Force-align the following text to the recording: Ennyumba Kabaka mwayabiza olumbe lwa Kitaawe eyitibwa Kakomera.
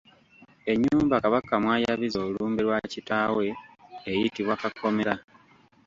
Ennyumba 0.71 1.15
Kabaka 1.23 1.53
mwayabiza 1.63 2.17
olumbe 2.27 2.61
lwa 2.65 2.79
Kitaawe 2.91 3.45
eyitibwa 4.11 4.55
Kakomera. 4.61 5.13